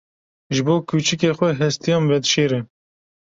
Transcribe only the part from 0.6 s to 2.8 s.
bo kûçikê xwe hestiyan vedişêre.